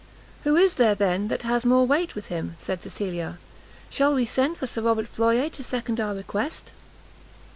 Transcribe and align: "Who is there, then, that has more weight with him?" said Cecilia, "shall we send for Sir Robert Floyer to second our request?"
"Who 0.45 0.55
is 0.55 0.73
there, 0.81 0.95
then, 0.95 1.27
that 1.27 1.43
has 1.43 1.63
more 1.63 1.85
weight 1.85 2.15
with 2.15 2.25
him?" 2.29 2.55
said 2.57 2.81
Cecilia, 2.81 3.37
"shall 3.91 4.15
we 4.15 4.25
send 4.25 4.57
for 4.57 4.65
Sir 4.65 4.81
Robert 4.81 5.07
Floyer 5.07 5.47
to 5.49 5.61
second 5.63 5.99
our 5.99 6.15
request?" 6.15 6.71